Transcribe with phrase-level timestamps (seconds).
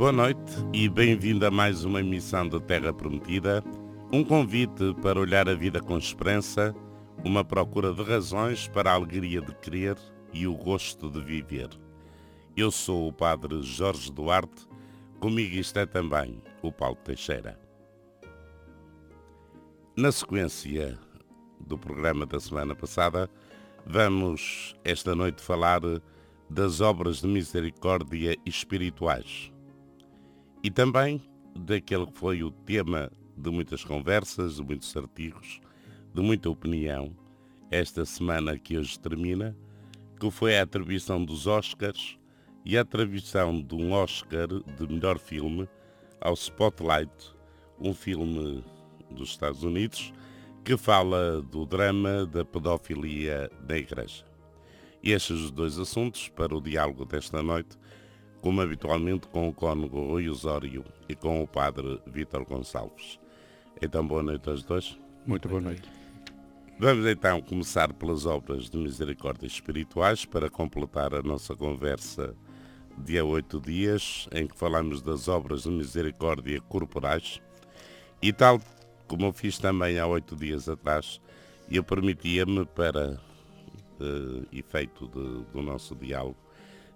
[0.00, 3.62] Boa noite e bem-vindo a mais uma emissão da Terra Prometida,
[4.10, 6.74] um convite para olhar a vida com esperança,
[7.22, 9.98] uma procura de razões para a alegria de querer
[10.32, 11.68] e o gosto de viver.
[12.56, 14.66] Eu sou o Padre Jorge Duarte,
[15.20, 17.60] comigo está também o Paulo Teixeira.
[19.94, 20.98] Na sequência
[21.60, 23.28] do programa da semana passada,
[23.84, 25.82] vamos esta noite falar
[26.48, 29.52] das obras de misericórdia espirituais
[30.62, 31.22] e também
[31.54, 35.60] daquele que foi o tema de muitas conversas, de muitos artigos,
[36.14, 37.16] de muita opinião,
[37.70, 39.56] esta semana que hoje termina,
[40.18, 42.18] que foi a atribuição dos Oscars
[42.64, 45.68] e a atribuição de um Oscar de melhor filme
[46.20, 47.10] ao Spotlight,
[47.78, 48.62] um filme
[49.10, 50.12] dos Estados Unidos
[50.64, 54.24] que fala do drama da pedofilia na Igreja.
[55.02, 57.78] E estes dois assuntos para o diálogo desta noite
[58.40, 63.18] como habitualmente com o cônego Rui Osório e com o padre Vítor Gonçalves.
[63.80, 64.98] Então, boa noite aos dois.
[65.26, 65.88] Muito boa noite.
[66.78, 72.34] Vamos então começar pelas obras de misericórdia espirituais para completar a nossa conversa
[72.96, 77.40] de há oito dias, em que falamos das obras de misericórdia corporais.
[78.22, 78.60] E tal
[79.10, 81.20] como eu fiz também há oito dias atrás,
[81.68, 83.20] eu permitia-me, para
[84.00, 86.36] uh, efeito de, do nosso diálogo,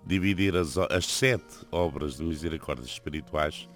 [0.06, 3.68] dividir as, as sete obras de misericórdia espirituais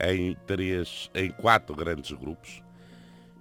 [0.00, 2.62] em três, em quatro grandes grupos.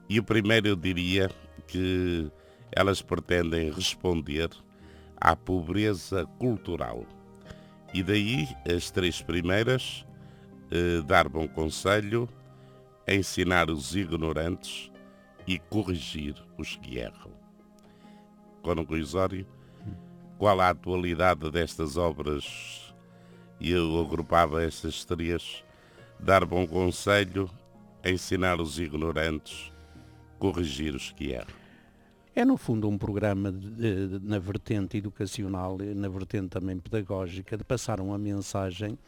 [0.10, 1.30] E o primeiro eu diria
[1.68, 2.30] que
[2.72, 4.50] elas pretendem responder
[5.18, 7.06] à pobreza cultural.
[7.94, 10.06] E daí as três primeiras,
[10.72, 12.28] eh, dar bom conselho,
[13.08, 14.92] ensinar os ignorantes
[15.48, 17.32] e corrigir os que erram.
[18.62, 19.46] Corongo Isório,
[20.44, 22.94] qual a atualidade destas obras
[23.62, 25.64] e eu agrupava estas três,
[26.20, 27.50] dar bom conselho,
[28.04, 29.72] ensinar os ignorantes,
[30.38, 31.56] corrigir os que erram.
[32.36, 38.02] É, no fundo, um programa de, na vertente educacional, na vertente também pedagógica, de passar
[38.02, 39.00] uma mensagem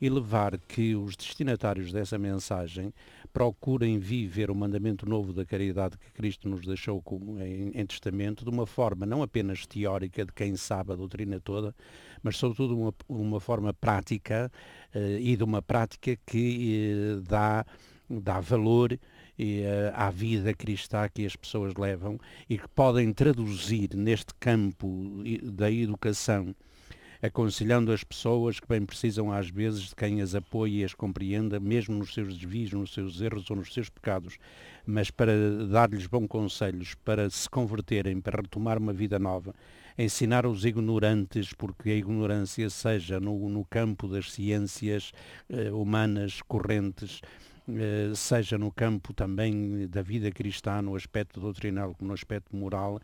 [0.00, 2.94] e levar que os destinatários dessa mensagem
[3.34, 8.44] procurem viver o mandamento novo da caridade que Cristo nos deixou como em, em testamento
[8.44, 11.74] de uma forma não apenas teórica de quem sabe a doutrina toda,
[12.22, 14.50] mas sobretudo uma, uma forma prática
[14.94, 17.66] eh, e de uma prática que eh, dá,
[18.08, 18.96] dá valor
[19.36, 25.24] e, uh, à vida cristã que as pessoas levam e que podem traduzir neste campo
[25.42, 26.54] da educação
[27.24, 31.58] aconselhando as pessoas que bem precisam às vezes de quem as apoie e as compreenda,
[31.58, 34.36] mesmo nos seus desvios, nos seus erros ou nos seus pecados,
[34.84, 35.32] mas para
[35.66, 39.54] dar-lhes bons conselhos, para se converterem, para retomar uma vida nova,
[39.96, 45.10] ensinar os ignorantes, porque a ignorância seja no, no campo das ciências
[45.48, 47.22] eh, humanas correntes,
[47.66, 53.00] eh, seja no campo também da vida cristã, no aspecto doutrinal como no aspecto moral,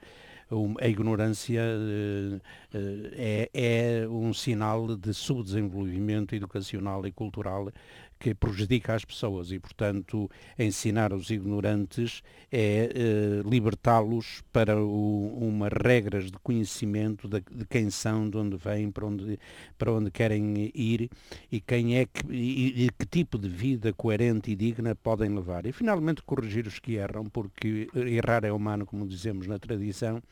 [0.81, 2.41] a ignorância eh,
[2.75, 7.71] eh, é, é um sinal de subdesenvolvimento educacional e cultural
[8.21, 12.23] que prejudica as pessoas e, portanto, ensinar os ignorantes
[12.53, 18.59] é eh, libertá-los para o, uma regras de conhecimento de, de, quem são, de onde
[18.59, 19.39] vêm, para onde,
[19.79, 21.09] para onde querem ir
[21.51, 25.65] e quem é que, e, e que tipo de vida coerente e digna podem levar.
[25.65, 30.23] E, finalmente, corrigir os que erram, porque errar é humano, como dizemos na tradição,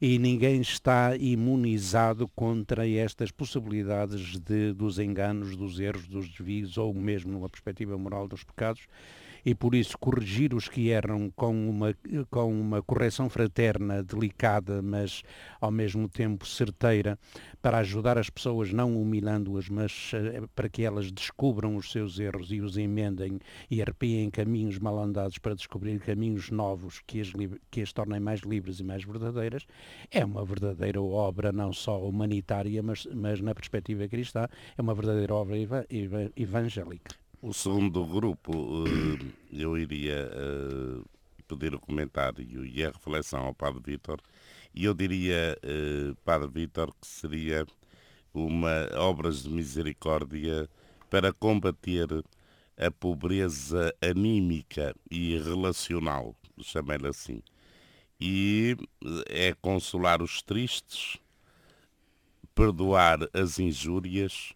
[0.00, 6.92] e ninguém está imunizado contra estas possibilidades de, dos enganos, dos erros, dos desvios ou
[6.92, 8.86] mesmo numa perspectiva moral dos pecados
[9.46, 11.94] e por isso corrigir os que erram com uma,
[12.28, 15.22] com uma correção fraterna, delicada, mas
[15.60, 17.16] ao mesmo tempo certeira,
[17.62, 22.50] para ajudar as pessoas, não humilhando-as, mas eh, para que elas descubram os seus erros
[22.50, 23.38] e os emendem
[23.70, 27.30] e arpiem caminhos mal andados para descobrir caminhos novos que as,
[27.70, 29.64] que as tornem mais livres e mais verdadeiras,
[30.10, 35.32] é uma verdadeira obra não só humanitária, mas, mas na perspectiva cristã, é uma verdadeira
[35.32, 35.56] obra
[36.34, 37.25] evangélica.
[37.48, 38.52] O segundo grupo,
[38.88, 41.00] eh, eu iria eh,
[41.46, 44.20] pedir o comentário e a reflexão ao Padre Vítor,
[44.74, 47.64] e eu diria, eh, Padre Vítor, que seria
[48.34, 50.68] uma obras de misericórdia
[51.08, 52.08] para combater
[52.76, 57.40] a pobreza anímica e relacional, chamei-lhe assim.
[58.20, 58.76] E
[59.28, 61.16] é consolar os tristes,
[62.56, 64.55] perdoar as injúrias,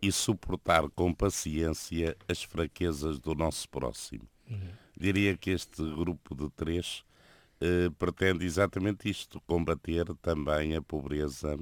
[0.00, 4.28] e suportar com paciência as fraquezas do nosso próximo.
[4.48, 4.70] Uhum.
[4.96, 7.04] Diria que este grupo de três
[7.60, 11.58] eh, pretende exatamente isto, combater também a pobreza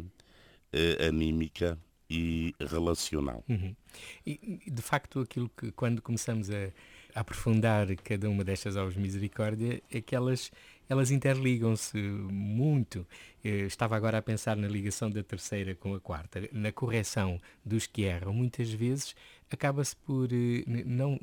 [0.73, 1.79] eh, anímica
[2.09, 3.43] e relacional.
[3.49, 3.75] Uhum.
[4.25, 6.71] E, de facto, aquilo que quando começamos a,
[7.15, 10.51] aprofundar cada uma destas obras de misericórdia é que elas,
[10.89, 13.07] elas interligam-se muito.
[13.43, 17.87] Eu estava agora a pensar na ligação da terceira com a quarta, na correção dos
[17.87, 18.33] que erram.
[18.33, 19.15] Muitas vezes
[19.51, 21.19] acaba-se por eh, não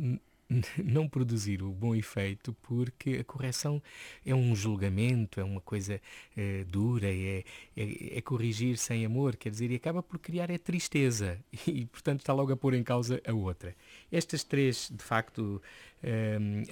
[0.84, 3.82] não produzir o bom efeito porque a correção
[4.26, 6.02] é um julgamento, é uma coisa
[6.36, 7.44] é, dura, é,
[7.76, 12.20] é, é, corrigir sem amor, quer dizer, e acaba por criar é tristeza e, portanto,
[12.20, 13.76] está logo a pôr em causa a outra.
[14.12, 15.62] Estas três, de facto,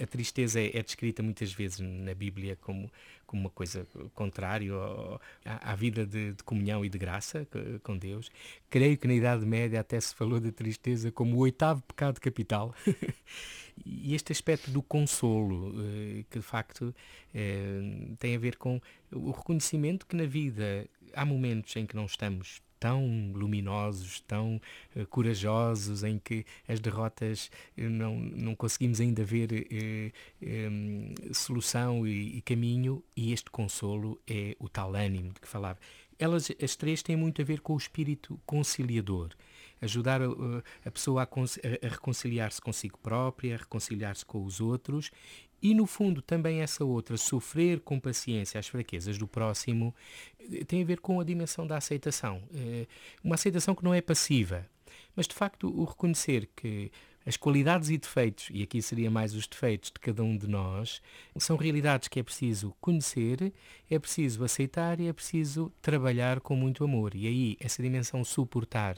[0.02, 2.90] a tristeza é, é, descrita muitas vezes na Bíblia como,
[3.26, 4.72] como uma coisa contrária
[5.44, 7.46] à, à vida de, de, comunhão e de graça
[7.82, 8.30] com Deus.
[8.68, 12.74] Creio que na Idade Média até se falou da tristeza como o oitavo pecado capital.
[13.84, 16.94] e este aspecto do consolo, eh, que de facto
[17.34, 17.80] eh,
[18.18, 18.80] tem a ver com
[19.10, 24.60] o reconhecimento que na vida há momentos em que não estamos tão luminosos, tão
[24.96, 27.48] uh, corajosos, em que as derrotas
[27.78, 29.48] uh, não, não conseguimos ainda ver
[30.42, 35.78] um, solução e, e, caminho, e este consolo é o tal ânimo de que falava.
[36.18, 39.30] Elas, as três, têm muito a ver com o espírito conciliador
[39.82, 40.26] ajudar a,
[40.84, 45.10] a pessoa a, a reconciliar-se consigo própria, a reconciliar-se com os outros
[45.62, 49.94] e, no fundo, também essa outra, sofrer com paciência as fraquezas do próximo,
[50.40, 52.42] eh, tem a ver com a dimensão da aceitação.
[52.52, 52.86] Eh,
[53.22, 54.66] uma aceitação que não é passiva,
[55.14, 56.90] mas, de facto, o reconhecer que
[57.24, 61.00] as qualidades e defeitos, e aqui seria mais os defeitos de cada um de nós,
[61.36, 63.52] são realidades que é preciso conhecer,
[63.88, 67.14] é preciso aceitar e é preciso trabalhar com muito amor.
[67.14, 68.96] E aí, essa dimensão suportar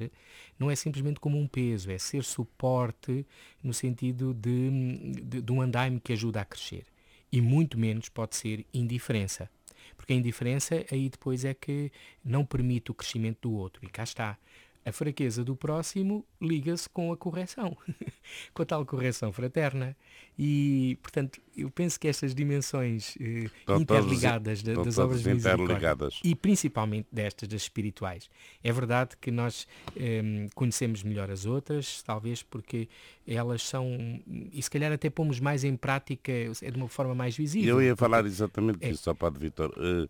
[0.58, 3.26] não é simplesmente como um peso, é ser suporte
[3.62, 4.70] no sentido de,
[5.22, 6.84] de, de um andaime que ajuda a crescer.
[7.30, 9.50] E muito menos pode ser indiferença.
[9.96, 11.90] Porque a indiferença aí depois é que
[12.24, 13.84] não permite o crescimento do outro.
[13.84, 14.38] E cá está
[14.84, 17.76] a fraqueza do próximo liga-se com a correção,
[18.52, 19.96] com a tal correção fraterna.
[20.38, 23.48] E, portanto, eu penso que estas dimensões eh,
[23.78, 26.20] interligadas da, das obras de interligadas.
[26.24, 28.28] e principalmente destas, das espirituais.
[28.62, 29.66] É verdade que nós
[29.96, 32.88] eh, conhecemos melhor as outras, talvez porque
[33.26, 34.20] elas são,
[34.52, 37.80] e se calhar até pomos mais em prática, é de uma forma mais visível.
[37.80, 38.90] Eu ia falar exatamente é.
[38.90, 39.72] disso, ó Padre Vitor.
[39.78, 40.08] Uh,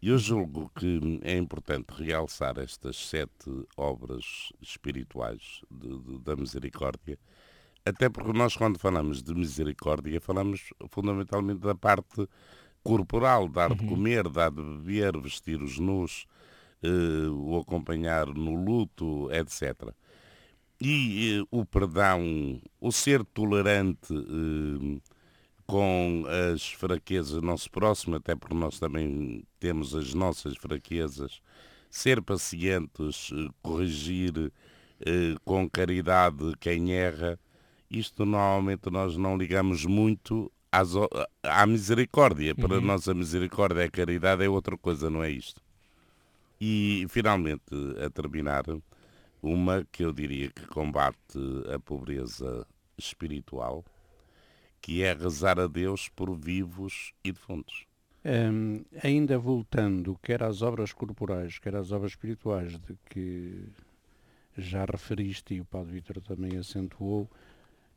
[0.00, 7.18] eu julgo que é importante realçar estas sete obras espirituais de, de, da misericórdia,
[7.84, 12.28] até porque nós, quando falamos de misericórdia, falamos fundamentalmente da parte
[12.82, 13.88] corporal, dar de uhum.
[13.88, 16.26] comer, dar de beber, vestir os nus,
[16.82, 19.92] eh, o acompanhar no luto, etc.
[20.80, 24.12] E eh, o perdão, o ser tolerante.
[24.14, 25.17] Eh,
[25.68, 31.42] com as fraquezas do nosso próximo, até porque nós também temos as nossas fraquezas,
[31.90, 34.50] ser pacientes, eh, corrigir
[35.00, 37.38] eh, com caridade quem erra,
[37.90, 40.92] isto normalmente nós não ligamos muito às,
[41.42, 42.54] à misericórdia.
[42.54, 42.80] Para uhum.
[42.80, 45.60] nós a misericórdia, a caridade é outra coisa, não é isto.
[46.58, 48.64] E finalmente, a terminar,
[49.42, 51.38] uma que eu diria que combate
[51.74, 53.84] a pobreza espiritual,
[54.80, 57.86] que é rezar a Deus por vivos e defuntos.
[58.24, 63.64] Um, ainda voltando, quer às obras corporais, quer às obras espirituais, de que
[64.56, 67.30] já referiste e o Padre Vítor também acentuou,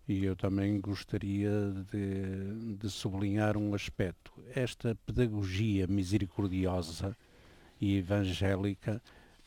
[0.07, 1.51] e eu também gostaria
[1.91, 4.31] de, de sublinhar um aspecto.
[4.53, 7.15] Esta pedagogia misericordiosa
[7.79, 9.01] e evangélica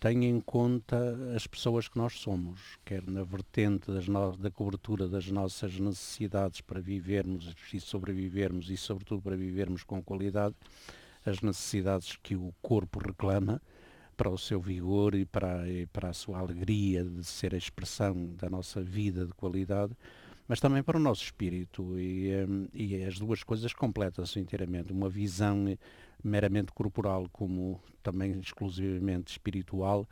[0.04, 4.36] tem em conta as pessoas que nós somos, quer na vertente no...
[4.36, 10.54] da cobertura das nossas necessidades para vivermos e sobrevivermos e, sobretudo, para vivermos com qualidade,
[11.24, 13.62] as necessidades que o corpo reclama
[14.14, 18.26] para o seu vigor e para, e para a sua alegria de ser a expressão
[18.36, 19.96] da nossa vida de qualidade,
[20.46, 21.98] mas também para o nosso espírito.
[21.98, 24.92] E, hum, e as duas coisas completam-se inteiramente.
[24.92, 25.66] Uma visão
[26.24, 30.08] meramente corporal como também exclusivamente espiritual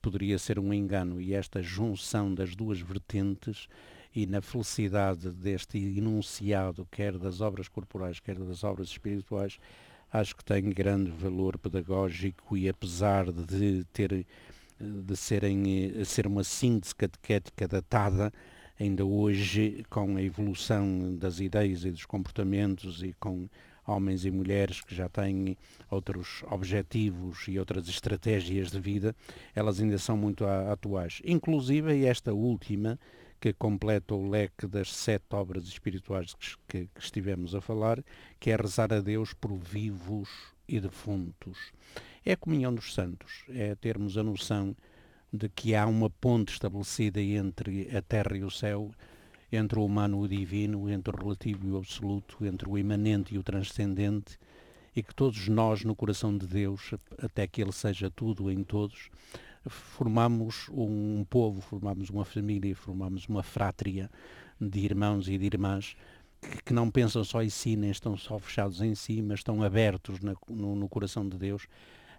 [0.00, 1.20] poderia ser um engano.
[1.20, 3.68] E esta junção das duas vertentes
[4.14, 9.58] e na felicidade deste enunciado, quer das obras corporais, quer das obras espirituais,
[10.12, 14.26] acho que tem grande valor pedagógico e apesar de ter
[14.78, 18.30] de serem ser uma síntese catequética datada,
[18.78, 23.48] ainda hoje com a evolução das ideias e dos comportamentos e com
[23.86, 25.56] homens e mulheres que já têm
[25.90, 29.14] outros objetivos e outras estratégias de vida,
[29.54, 31.22] elas ainda são muito atuais.
[31.24, 32.98] Inclusive esta última,
[33.40, 36.34] que completa o leque das sete obras espirituais
[36.68, 38.02] que, que estivemos a falar,
[38.40, 40.28] que é rezar a Deus por vivos
[40.68, 41.72] e defuntos.
[42.24, 44.74] É a comunhão dos santos, é termos a noção
[45.32, 48.90] de que há uma ponte estabelecida entre a terra e o céu,
[49.50, 53.34] entre o humano e o divino, entre o relativo e o absoluto, entre o imanente
[53.34, 54.38] e o transcendente,
[54.94, 59.10] e que todos nós, no coração de Deus, até que Ele seja tudo em todos,
[59.68, 64.10] formamos um povo, formamos uma família, formamos uma frátria
[64.60, 65.96] de irmãos e de irmãs
[66.64, 70.20] que não pensam só em si, nem estão só fechados em si, mas estão abertos
[70.20, 71.66] na, no, no, coração de Deus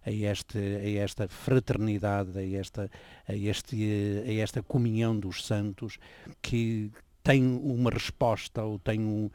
[0.06, 2.90] a, este, a esta fraternidade, a esta,
[3.28, 5.98] a, este, a esta comunhão dos santos
[6.42, 6.92] que
[7.28, 9.30] tem uma resposta ou tem um,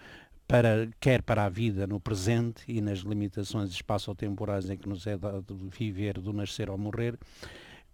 [0.49, 5.15] para, quer para a vida no presente e nas limitações espaço-temporais em que nos é
[5.19, 7.19] dado viver do nascer ao morrer,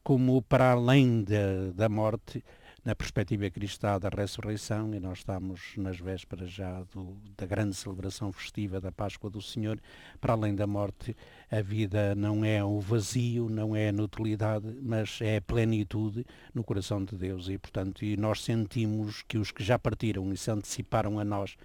[0.04, 2.44] como para além da, da morte,
[2.84, 8.32] na perspectiva cristã da ressurreição, e nós estamos nas vésperas já do, da grande celebração
[8.32, 9.80] festiva da Páscoa do Senhor,
[10.20, 11.16] para além da morte,
[11.50, 16.64] a vida não é o vazio, não é a inutilidade, mas é a plenitude no
[16.64, 17.48] coração de Deus.
[17.48, 21.56] E, portanto, e nós sentimos que os que já partiram e se anteciparam a nós,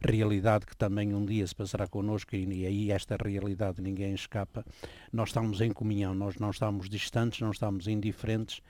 [0.00, 4.64] realidade que também um dia se passará connosco e, aí esta realidade ninguém escapa.
[5.12, 8.62] Nós estamos em comunhão, nós não estamos distantes, não estamos indiferentes,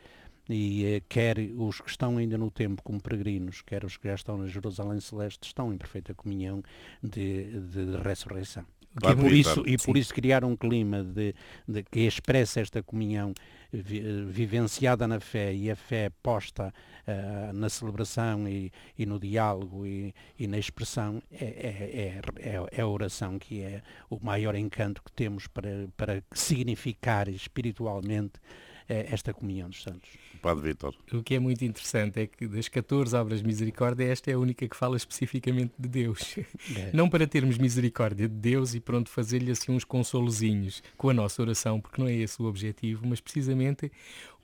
[0.48, 4.14] e eh, quer os que estão ainda no tempo como peregrinos, quer os que já
[4.14, 6.62] estão na Jerusalém Celeste, estão em perfeita comunhão
[7.02, 8.64] de, de, de ressurreição.
[8.96, 11.34] E por, isso, e por isso criar um clima de,
[11.68, 13.34] de, que expressa esta comunhão
[13.70, 16.72] vi, vivenciada na fé e a fé posta
[17.06, 22.80] uh, na celebração e, e no diálogo e, e, na expressão é, é, é, é,
[22.80, 29.32] a oração que é o maior encanto que temos para, para significar espiritualmente uh, esta
[29.34, 30.08] comunhão dos santos.
[30.40, 30.94] Padre Vitor.
[31.12, 34.38] O que é muito interessante é que das 14 obras de misericórdia, esta é a
[34.38, 36.36] única que fala especificamente de Deus.
[36.76, 36.90] É.
[36.92, 41.40] Não para termos misericórdia de Deus e pronto fazer-lhe assim uns consolozinhos com a nossa
[41.40, 43.90] oração, porque não é esse o objetivo, mas precisamente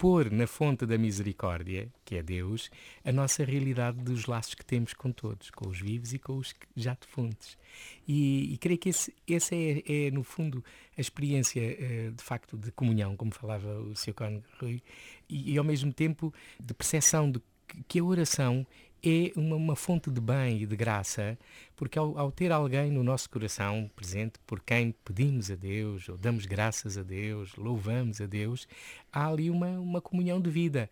[0.02, 2.68] pôr na fonte da misericórdia, que é Deus,
[3.04, 6.52] a nossa realidade dos laços que temos com todos, com os vivos e com os
[6.74, 7.56] já defuntos.
[8.08, 10.64] E, e creio que esse, esse é, é, no fundo,
[10.98, 14.12] a experiência eh, de facto de comunhão, como falava o Sr.
[14.12, 14.82] Cónigo Rui,
[15.28, 17.40] e, e, ao mesmo tempo de percepção de
[17.86, 18.66] que a oração
[19.04, 21.36] é uma, uma, fonte de bem e de graça,
[21.74, 26.16] porque ao, ao, ter alguém no nosso coração presente por quem pedimos a Deus, ou
[26.16, 28.68] damos graças a Deus, louvamos a Deus,
[29.12, 30.88] há ali uma, uma comunhão de vida.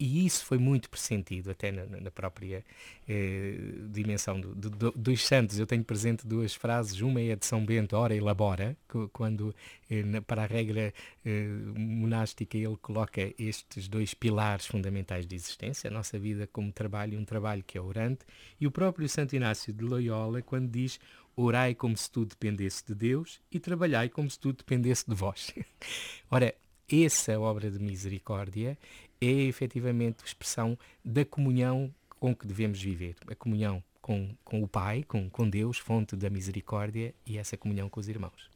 [0.00, 2.64] E isso foi muito pressentido até na, na própria
[3.06, 3.54] eh,
[3.90, 5.58] dimensão do, do, dos santos.
[5.58, 8.74] Eu tenho presente duas frases, uma é de São Bento, ora elabora,
[9.12, 9.54] quando
[9.90, 15.90] eh, na, para a regra eh, monástica ele coloca estes dois pilares fundamentais de existência,
[15.90, 18.24] a nossa vida como trabalho e um trabalho que é orante,
[18.58, 20.98] e o próprio Santo Inácio de Loyola quando diz
[21.36, 25.54] orai como se tudo dependesse de Deus e trabalhai como se tudo dependesse de vós.
[26.30, 26.54] Ora,
[26.92, 28.76] essa obra de misericórdia
[29.20, 33.16] é efetivamente expressão da comunhão com que devemos viver.
[33.26, 37.88] A comunhão com, com o Pai, com, com Deus, fonte da misericórdia, e essa comunhão
[37.88, 38.50] com os irmãos.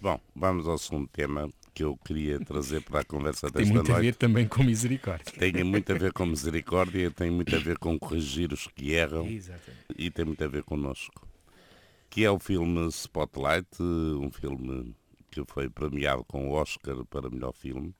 [0.00, 3.66] Bom, vamos ao segundo tema que eu queria trazer para a conversa desta noite.
[3.66, 3.98] Tem muito noite.
[3.98, 5.32] a ver também com misericórdia.
[5.38, 9.26] Tem muito a ver com misericórdia, tem muito a ver com corrigir os que erram
[9.26, 9.84] Exatamente.
[9.96, 11.26] e tem muito a ver connosco.
[12.08, 14.94] Que é o filme Spotlight, um filme
[15.44, 17.94] que foi premiado com o Oscar para melhor filme.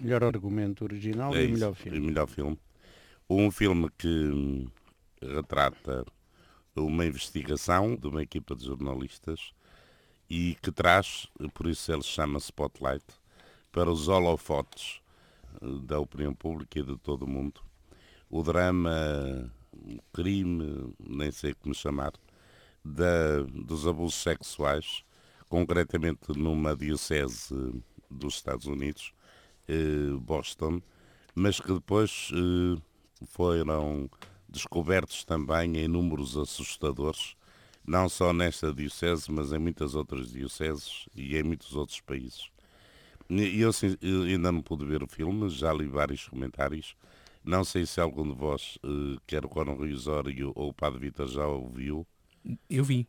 [0.00, 2.00] Melhor argumento original é e melhor filme.
[2.00, 2.58] melhor filme.
[3.28, 4.68] Um filme que hum,
[5.20, 6.04] retrata
[6.76, 9.52] uma investigação de uma equipa de jornalistas
[10.30, 13.04] e que traz, por isso ele se chama Spotlight,
[13.72, 15.00] para os holofotes
[15.60, 17.60] eh, da opinião pública e de todo o mundo,
[18.30, 22.12] o drama, o crime, nem sei como chamar,
[22.84, 25.02] da, dos abusos sexuais
[25.48, 27.54] concretamente numa diocese
[28.10, 29.12] dos Estados Unidos,
[29.66, 30.80] eh, Boston,
[31.34, 32.80] mas que depois eh,
[33.26, 34.10] foram
[34.48, 37.36] descobertos também em números assustadores,
[37.86, 42.50] não só nesta diocese, mas em muitas outras dioceses e em muitos outros países.
[43.30, 46.96] E eu, eu ainda não pude ver o filme, já li vários comentários.
[47.44, 51.00] Não sei se algum de vós, eh, quer o Cono Rui Osório ou o Padre
[51.00, 52.06] Vitor, já ouviu.
[52.68, 53.06] Eu vi.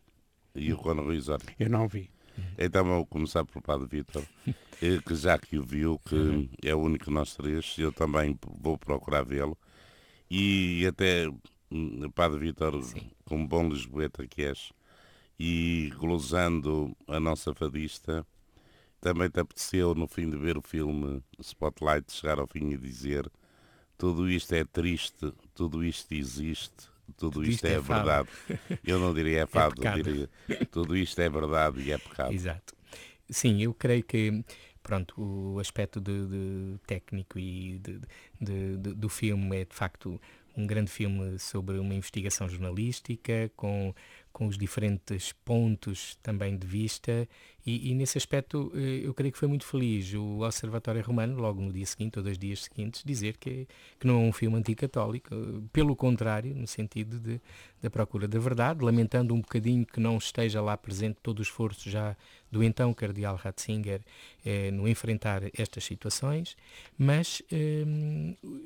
[0.54, 1.46] E o Cono Rui Osório?
[1.58, 2.10] Eu não vi.
[2.58, 4.22] Então vou começar pelo Padre Vitor,
[4.82, 6.48] eh, que já que o viu, que uhum.
[6.62, 9.56] é o único de nós três, eu também vou procurar vê-lo.
[10.30, 11.28] E até,
[11.70, 12.80] hum, Padre Vitor,
[13.24, 14.72] como bom lisboeta que és,
[15.38, 18.26] e glosando a nossa fadista,
[19.00, 23.30] também te apeteceu, no fim de ver o filme Spotlight, chegar ao fim e dizer
[24.00, 28.28] tudo isto é triste, tudo isto existe, tudo isto, isto é, é verdade.
[28.84, 30.30] Eu não diria é, fado, é diria
[30.70, 32.32] tudo isto é verdade e é pecado.
[32.32, 32.74] Exato.
[33.28, 34.44] Sim, eu creio que
[34.82, 38.00] pronto, o aspecto de, de técnico e de,
[38.40, 40.20] de, do filme é de facto
[40.56, 43.94] um grande filme sobre uma investigação jornalística, com,
[44.32, 47.28] com os diferentes pontos também de vista,
[47.66, 51.60] e, e, nesse aspecto eh, eu creio que foi muito feliz o Observatório Romano, logo
[51.60, 53.68] no dia seguinte ou dois dias seguintes, dizer que,
[53.98, 55.34] que não é um filme anticatólico,
[55.72, 57.40] pelo contrário, no sentido de,
[57.82, 61.90] da procura da verdade, lamentando um bocadinho que não esteja lá presente todo o esforço
[61.90, 62.16] já
[62.50, 64.00] do então Cardeal Ratzinger
[64.44, 66.56] eh, no enfrentar estas situações,
[66.98, 67.84] mas eh,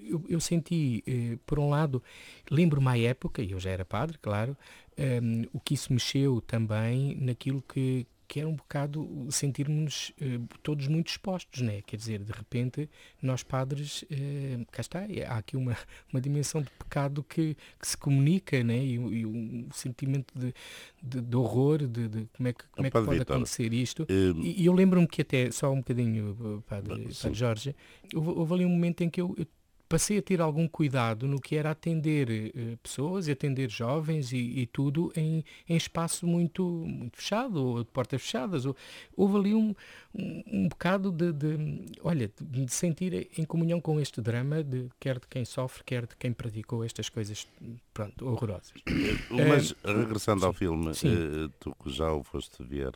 [0.09, 2.03] eu, eu, senti, eh, por um lado,
[2.51, 4.57] lembro-me à época, e eu já era padre, claro,
[4.97, 5.21] eh,
[5.53, 11.09] o que isso mexeu também naquilo que, que era um bocado sentirmos uh, todos muito
[11.09, 11.83] expostos, né?
[11.83, 12.89] Quer dizer, de repente,
[13.21, 15.77] nós padres, uh, cá está, há aqui uma,
[16.13, 18.79] uma dimensão de pecado que, que se comunica, né?
[18.79, 20.55] E, e um sentimento de,
[21.03, 24.07] de, de horror, de, de, como é que, como é que pode Victor, acontecer isto.
[24.11, 24.43] Um...
[24.43, 27.77] E, e, eu lembro-me que até, só um bocadinho, padre, padre Jorge,
[28.15, 29.47] houve, houve ali um momento em que eu, eu
[29.89, 34.37] passei a ter algum cuidado no que era atender uh, pessoas e atender jovens e,
[34.37, 38.67] e tudo em, em, espaço muito, muito fechado, ou de portas fechadas.
[38.67, 38.77] Ou,
[39.17, 39.75] houve ali um,
[40.15, 45.19] um, um bocado de, de, olha, de sentir em comunhão com este drama, de, quer
[45.19, 47.47] de quem sofre, quer de quem praticou estas coisas
[47.93, 48.73] pronto, horrorosas.
[49.31, 52.93] Mas, uh, regressando ao filme, uh, tu que já o foste ver,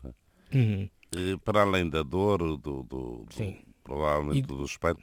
[0.52, 0.88] uhum.
[1.45, 3.26] para além da dor, do, do, do
[3.85, 5.00] provavelmente e, do respeito,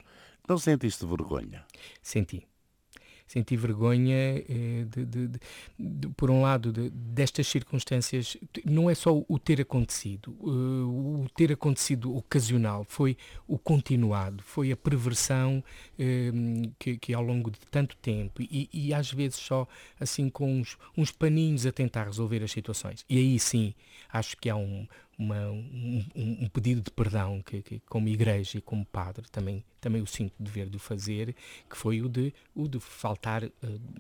[0.48, 1.66] não sentiste vergonha?
[2.02, 2.48] Senti.
[3.28, 4.16] Senti vergonha,
[4.48, 5.28] eh, de, de,
[5.80, 8.38] de, por um lado, destas circunstâncias.
[8.64, 10.38] Não é só o ter acontecido.
[10.40, 15.64] Uh, o ter acontecido ocasional foi o continuado, foi a perversão
[15.98, 19.68] uh, que, que, ao longo de tanto tempo e, e, às vezes só
[20.00, 23.04] assim com uns, uns paninhos a tentar resolver as situações.
[23.10, 23.74] E aí sim,
[24.14, 28.62] acho que há um, uma, um, um, pedido de perdão que, que, como igreja e
[28.62, 31.36] como padre também também o sinto dever de fazer
[31.70, 33.52] que foi o de o de faltar uh,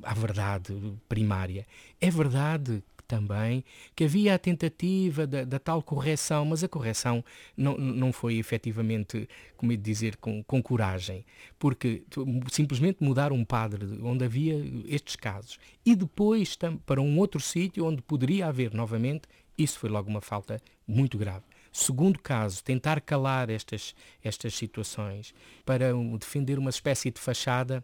[0.04, 0.73] à verdade
[1.08, 1.65] primária.
[2.01, 3.63] É verdade também
[3.95, 7.23] que havia a tentativa da, da, tal correção, mas a correção
[7.56, 11.25] não, não foi efetivamente, como é dizer, com, com coragem,
[11.58, 12.04] porque
[12.51, 14.56] simplesmente mudar um padre onde havia
[14.88, 20.09] estes casos e depois para um outro sítio onde poderia haver novamente isso foi logo
[20.09, 21.43] uma falta muito grave.
[21.71, 25.33] Segundo caso, tentar calar estas, estas situações
[25.65, 27.83] para defender uma espécie de fachada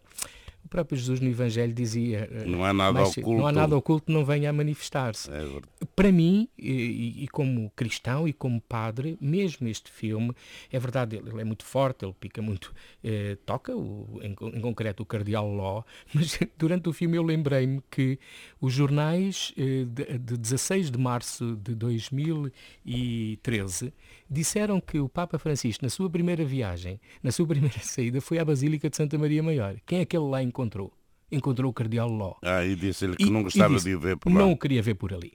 [0.64, 3.40] o próprio Jesus no Evangelho dizia eh, não há nada mas, oculto.
[3.40, 5.30] Não há nada oculto não venha a manifestar-se.
[5.30, 5.42] É
[5.94, 10.32] para mim e, e, como cristão e como padre mesmo este filme
[10.70, 12.72] é verdade ele, é muito forte ele pica muito
[13.02, 17.82] eh, toca o, em, em, concreto o cardeal Law mas durante o filme eu lembrei-me
[17.90, 18.18] que
[18.60, 23.92] os jornais eh, de, de 16 de março de 2013
[24.32, 28.44] disseram que o Papa Francisco na sua primeira viagem na sua primeira saída foi à
[28.44, 30.92] Basílica de Santa Maria Maior quem é que ele lá encontrou.
[31.30, 32.34] Encontrou o Cardeal Ló.
[32.42, 34.38] Ah, e disse-lhe que e, não gostava disse, de o ver por lá.
[34.38, 35.32] Não o queria ver por ali.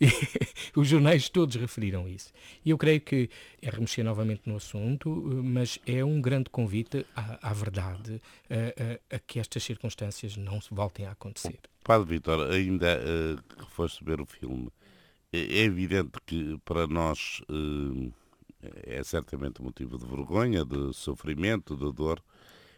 [0.76, 2.30] os jornais todos referiram isso.
[2.64, 3.28] E eu creio que
[3.60, 5.10] é remexer novamente no assunto,
[5.42, 10.60] mas é um grande convite à, à verdade, a, a, a, que estas circunstâncias não
[10.60, 11.58] se voltem a acontecer.
[11.82, 14.68] Padre Vitor, ainda uh, que foste ver o filme,
[15.32, 18.12] é, é evidente que para nós uh,
[18.84, 22.22] é certamente motivo de vergonha, de sofrimento, de dor,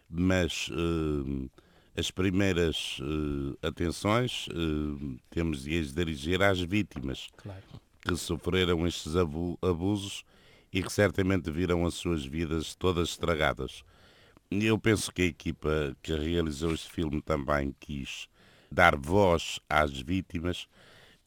[0.08, 1.50] mas uh,
[1.96, 7.62] as primeiras uh, atenções uh, temos de as dirigir às vítimas claro.
[8.00, 10.24] que sofreram estes abusos
[10.72, 13.82] e que certamente viram as suas vidas todas estragadas.
[14.50, 18.28] Eu penso que a equipa que realizou este filme também quis
[18.70, 20.66] dar voz às vítimas.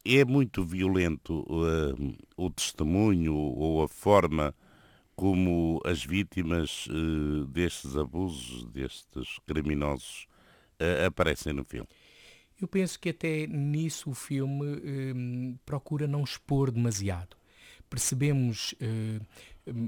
[0.08, 4.54] É muito violento uh, o testemunho ou a forma
[5.16, 10.28] como as vítimas uh, destes abusos, destes criminosos,
[10.80, 11.88] uh, aparecem no filme.
[12.60, 17.36] Eu penso que até nisso o filme procura não expor demasiado.
[17.90, 18.74] Percebemos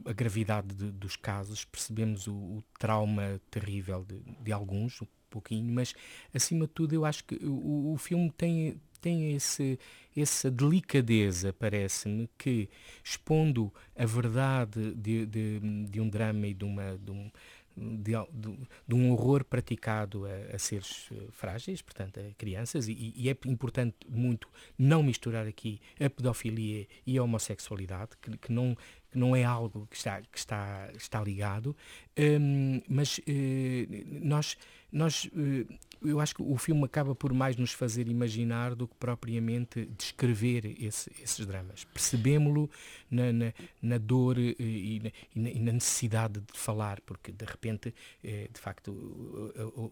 [0.04, 5.72] a gravidade de, dos casos, percebemos o, o trauma terrível de, de, alguns, um pouquinho,
[5.72, 5.94] mas
[6.34, 9.78] acima de tudo eu acho que o, o filme tem, tem esse,
[10.16, 12.68] essa delicadeza, parece-me, que
[13.02, 17.30] expondo a verdade de, de, de, um drama e de, uma, de um,
[17.76, 23.36] de, um horror praticado a, a, seres eh, frágeis, portanto, a crianças, e, e, é
[23.46, 28.76] importante muito não misturar aqui a pedofilia e a homossexualidade, que, que, não,
[29.14, 31.76] não é algo que está, que está, está ligado,
[32.18, 33.22] um, mas uh,
[34.22, 34.56] nós,
[34.92, 38.94] nós uh, eu acho que o filme acaba por mais nos fazer imaginar do que
[38.96, 41.84] propriamente descrever esse, esses dramas.
[41.84, 42.70] Percebemos-lo
[43.10, 45.00] na, na, na, dor e, e,
[45.34, 48.92] na, e, na, necessidade de falar, porque de repente, eh, de facto,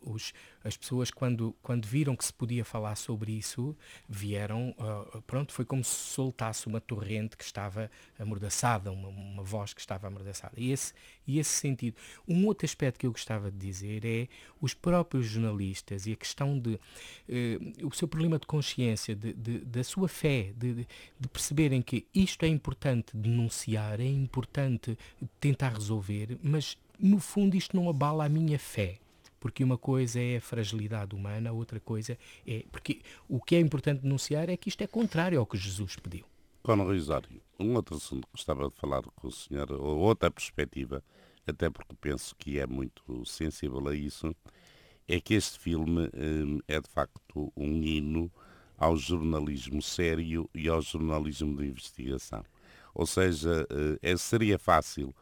[0.02, 3.76] os, as pessoas quando, quando viram que se podia falar sobre isso,
[4.08, 4.74] vieram,
[5.26, 10.06] pronto, foi como se soltasse uma torrente que estava amordaçada, uma, uma voz que estava
[10.06, 10.54] amordaçada.
[10.56, 10.92] E esse,
[11.26, 11.96] e esse sentido.
[12.26, 14.28] Um outro aspecto que eu gostava de dizer é
[14.60, 19.58] os próprios jornalistas e a questão de uh, o seu problema de consciência, de, de
[19.58, 20.86] da sua fé, de,
[21.18, 24.96] de, perceberem que isto é importante denunciar, é importante
[25.40, 28.98] tentar resolver, mas no fundo isto não abala a minha fé
[29.38, 32.64] porque uma coisa é a fragilidade humana, outra coisa é.
[32.72, 36.24] Porque o que é importante denunciar é que isto é contrário ao que Jesus pediu.
[36.66, 41.00] Cono Risório, um outro assunto que gostava de falar com o senhor, ou outra perspectiva,
[41.46, 44.34] até porque penso que é muito sensível a isso,
[45.06, 48.28] é que este filme hum, é de facto um hino
[48.76, 52.42] ao jornalismo sério e ao jornalismo de investigação.
[52.92, 53.64] Ou seja,
[54.02, 55.14] é, seria fácil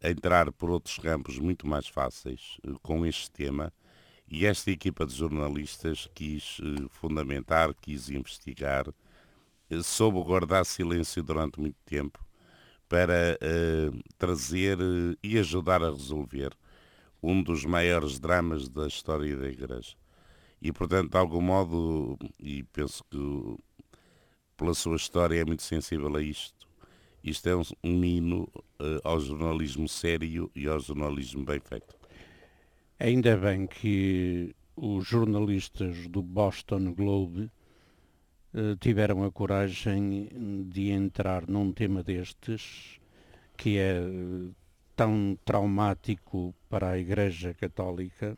[0.00, 3.72] entrar por outros campos muito mais fáceis eh, com este tema
[4.28, 8.86] e esta equipa de jornalistas quis eh, fundamentar, quis investigar,
[9.82, 12.24] soube guardar silêncio durante muito tempo
[12.88, 16.52] para uh, trazer uh, e ajudar a resolver
[17.22, 19.96] um dos maiores dramas da história da Igreja.
[20.60, 23.56] E, portanto, de algum modo, e penso que
[24.56, 26.68] pela sua história é muito sensível a isto,
[27.22, 28.42] isto é um, hino
[28.78, 31.96] uh, ao jornalismo sério e ao jornalismo bem feito.
[32.98, 37.63] Ainda bem que os jornalistas do Boston Globe eh,
[38.78, 40.28] tiveram a coragem
[40.68, 43.00] de entrar num tema destes,
[43.56, 44.50] que é eh,
[44.94, 48.36] tão traumático para a Igreja Católica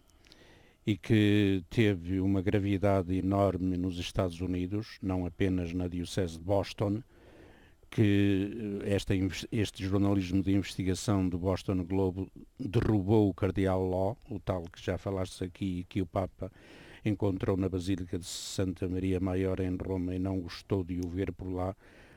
[0.87, 7.03] e que teve uma gravidade enorme nos Estados Unidos, não apenas na Diocese de Boston,
[7.91, 9.15] que eh, esta,
[9.53, 14.97] este jornalismo de investigação do Boston Globe derrubou o Cardeal Law, o tal que já
[14.97, 16.51] falaste aqui, que o Papa
[17.09, 21.33] encontrou na Basílica de Santa Maria Maior em Roma e não gostou de o ver
[21.33, 21.75] por lá,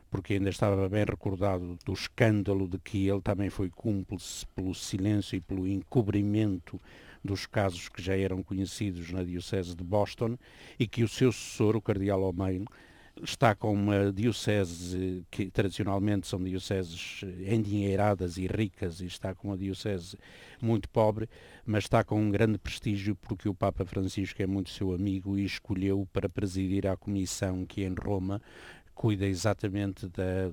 [0.10, 5.36] porque ainda estava bem recordado do escândalo de que ele também foi cúmplice pelo silêncio
[5.36, 6.80] e pelo encobrimento
[7.23, 10.38] dos casos que já eram conhecidos na Diocese de Boston
[10.80, 12.65] e que o seu sucessor, o Cardeal O'Main,
[13.23, 19.58] está com uma diocese que tradicionalmente são dioceses endinheiradas e ricas e está com uma
[19.58, 20.17] diocese
[20.62, 21.29] muito pobre,
[21.65, 25.45] mas está com um grande prestígio porque o Papa Francisco é muito seu amigo e
[25.45, 28.41] escolheu para presidir a comissão que em Roma
[28.99, 30.51] cuida exatamente de,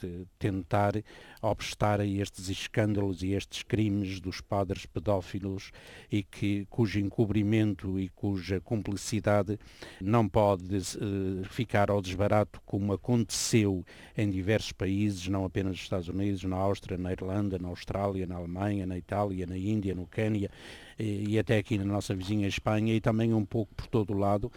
[0.00, 0.94] de tentar
[1.40, 5.70] obstar a estes escândalos e estes crimes dos padres pedófilos
[6.10, 9.56] e que, cujo encobrimento e cuja cumplicidade
[10.00, 13.86] não pode uh, ficar ao desbarato como aconteceu
[14.18, 18.34] em diversos países, não apenas nos Estados Unidos, na Áustria, na Irlanda, na Austrália, na
[18.34, 20.50] Alemanha, na Itália, na Índia, no Quênia
[20.98, 24.18] e, e até aqui na nossa vizinha Espanha e também um pouco por todo o
[24.18, 24.50] lado.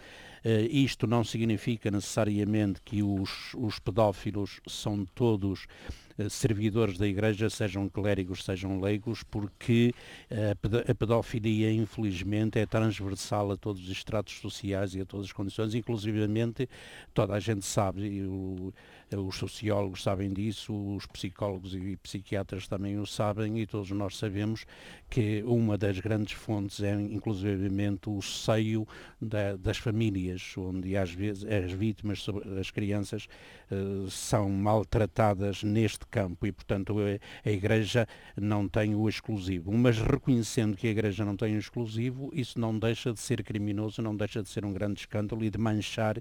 [0.44, 5.66] Uh, isto não significa necessariamente que os, os pedófilos são todos
[6.28, 9.94] servidores da Igreja, sejam clérigos, sejam leigos, porque
[10.30, 15.32] uh, a pedofilia, infelizmente, é transversal a todos os estratos sociais e a todas as
[15.32, 16.68] condições, inclusivamente
[17.12, 18.72] toda a gente sabe, o,
[19.16, 24.64] os sociólogos sabem disso, os psicólogos e psiquiatras também o sabem e todos nós sabemos
[25.10, 28.86] que uma das grandes fontes é inclusivamente o seio
[29.20, 32.26] da, das famílias, onde às vezes as vítimas,
[32.58, 33.28] as crianças,
[34.08, 39.72] são maltratadas neste campo e, portanto, a, a Igreja não tem o exclusivo.
[39.72, 44.02] Mas reconhecendo que a Igreja não tem o exclusivo, isso não deixa de ser criminoso,
[44.02, 46.20] não deixa de ser um grande escândalo e de manchar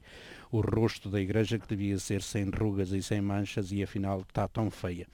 [0.51, 4.47] o rosto da Igreja que devia ser sem rugas e sem manchas e afinal está
[4.47, 5.07] tão feia.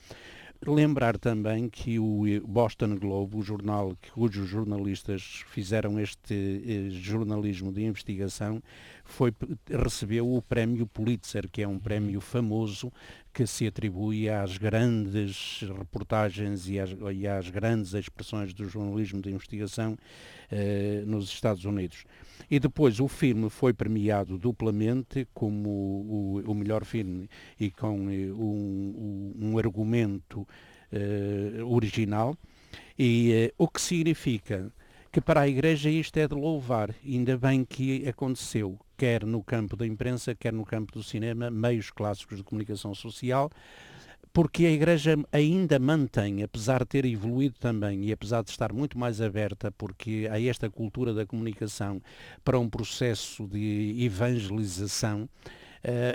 [0.65, 7.83] Lembrar também que o Boston Globe, o jornal cujos jornalistas fizeram este eh, jornalismo de
[7.83, 8.61] investigação,
[9.09, 9.33] foi,
[9.67, 12.91] recebeu o prémio Pulitzer, que é um prémio famoso
[13.33, 19.29] que se atribui às grandes reportagens e às, e às grandes expressões do jornalismo de
[19.29, 19.97] investigação
[20.51, 22.05] eh, nos Estados Unidos.
[22.49, 28.31] E depois o filme foi premiado duplamente como o, o melhor filme e com eh,
[28.31, 30.47] um, um, argumento
[30.91, 32.37] eh, original,
[32.97, 34.71] e o que significa?
[35.11, 39.77] Que para a Igreja isto é de louvar, ainda bem que aconteceu, quer no campo
[39.77, 43.49] da imprensa, quer no campo do cinema, meios clássicos de comunicação social,
[44.33, 48.99] porque a Igreja ainda mantém, apesar de ter evoluído também e apesar de estar muito
[48.99, 52.01] mais aberta, porque há esta cultura da comunicação
[52.43, 55.29] para um processo de evangelização,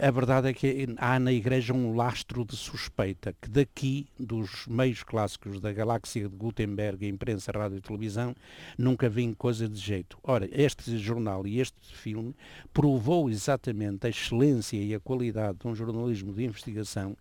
[0.03, 5.03] a verdade é que há na Igreja um lastro de suspeita que daqui, dos meios
[5.03, 8.35] clássicos da galáxia de Gutenberg, imprensa, rádio e televisão,
[8.77, 10.19] nunca vim coisa de jeito.
[10.23, 12.35] Ora, este jornal e este filme
[12.73, 17.17] provou exatamente a excelência e a qualidade de um jornalismo de investigação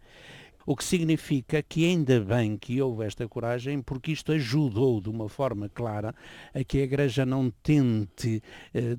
[0.65, 5.27] o que significa que ainda bem que houve esta coragem, porque isto ajudou de uma
[5.27, 6.15] forma clara
[6.53, 8.41] a que a Igreja não tente
[8.73, 8.97] eh,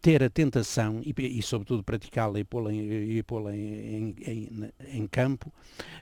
[0.00, 5.52] ter a tentação, e, e sobretudo praticá-la e pô-la, em, pô em, em, em, campo,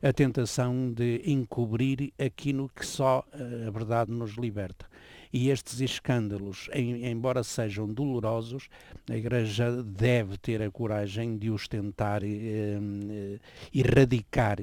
[0.03, 4.87] a tentação de encobrir aquilo que só eh, a verdade nos liberta.
[5.33, 8.69] E estes escândalos, em, embora sejam dolorosos,
[9.09, 13.39] a Igreja deve ter a coragem de os tentar eh, eh,
[13.73, 14.59] erradicar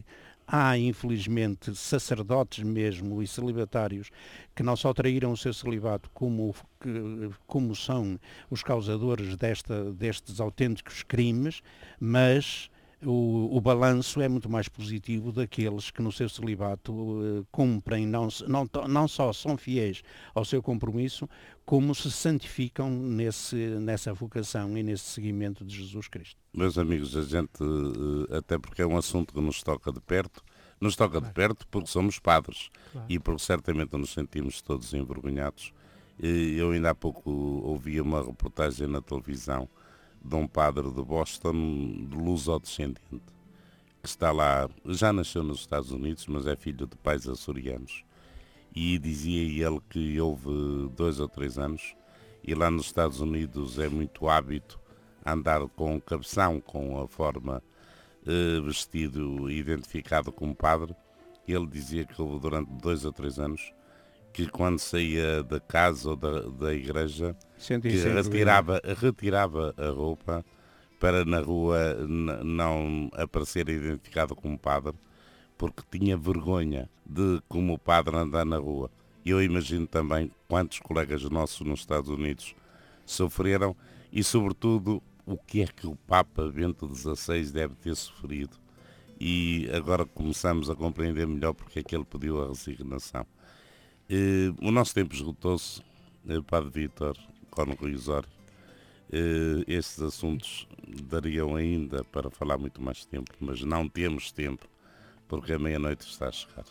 [0.47, 4.09] há, infelizmente, sacerdotes mesmo e celibatários
[4.55, 6.55] que não só traíram o seu celibato, como,
[7.45, 8.17] como são
[8.49, 11.61] os causadores desta, destes autênticos crimes,
[11.99, 12.69] mas
[13.03, 18.27] o, o balanço é muito mais positivo daqueles que no seu celibato uh, cumprem, não,
[18.47, 20.01] não, não só são fiéis
[20.33, 21.29] ao seu compromisso,
[21.65, 26.37] como se santificam nesse, nessa vocação e nesse seguimento de Jesus Cristo.
[26.53, 30.43] Meus amigos, a gente, uh, até porque é um assunto que nos toca de perto,
[30.81, 33.07] nos toca de perto porque somos padres claro.
[33.09, 35.71] e porque certamente nos sentimos todos envergonhados.
[36.19, 39.69] Eu ainda há pouco ouvi uma reportagem na televisão
[40.23, 41.53] de um padre de Boston,
[42.09, 47.27] de luso-descendente, que está lá, já nasceu nos Estados Unidos, mas é filho de pais
[47.27, 48.03] açorianos.
[48.75, 51.95] E dizia ele que houve dois ou três anos,
[52.43, 54.79] e lá nos Estados Unidos é muito hábito
[55.25, 57.61] andar com cabeção, com a forma
[58.25, 60.95] eh, vestido identificado como padre.
[61.47, 63.73] Ele dizia que houve durante dois ou três anos
[64.37, 67.35] que quando saía da casa ou da, da igreja
[67.81, 70.45] que retirava, retirava a roupa
[70.99, 74.93] para na rua não aparecer identificado como padre
[75.57, 78.91] porque tinha vergonha de como o padre andar na rua.
[79.25, 82.53] Eu imagino também quantos colegas nossos nos Estados Unidos
[83.07, 83.75] sofreram
[84.13, 88.55] e sobretudo o que é que o Papa Bento XVI deve ter sofrido.
[89.19, 93.25] E agora começamos a compreender melhor porque é que ele pediu a resignação.
[94.09, 95.81] Eh, o nosso tempo esgotou-se,
[96.27, 97.17] eh, Padre Vítor,
[97.49, 98.29] Cono Rui Osório.
[99.11, 100.67] Eh, estes assuntos
[101.09, 104.67] dariam ainda para falar muito mais tempo, mas não temos tempo
[105.27, 106.65] porque a meia-noite está a chegar.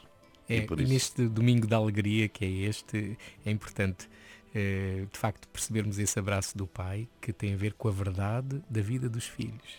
[0.48, 4.08] É, e, e neste domingo da alegria que é este, é importante
[4.54, 8.62] eh, de facto percebermos esse abraço do pai que tem a ver com a verdade
[8.70, 9.76] da vida dos filhos.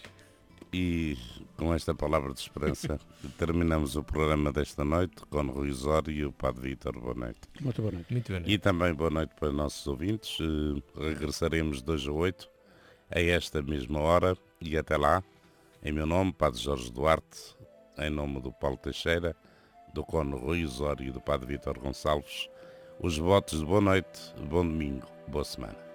[0.74, 1.18] E
[1.56, 3.00] com esta palavra de esperança
[3.38, 7.00] terminamos o programa desta noite com o Rui Osório e o Padre Vítor.
[7.00, 7.40] Boa noite.
[7.62, 8.12] Muito boa noite.
[8.12, 8.54] Muito boa noite.
[8.54, 10.38] E também boa noite para nossos ouvintes.
[10.42, 12.50] Eh, regressaremos 2 a 8
[13.10, 15.24] a esta mesma hora e até lá,
[15.84, 17.56] em meu nome, Padre Jorge Duarte,
[17.98, 19.36] em nome do Paulo Teixeira,
[19.94, 22.50] do Cono Rui Osório e do Padre Vítor Gonçalves,
[23.00, 25.87] os votos de boa noite, bom domingo, boa semana.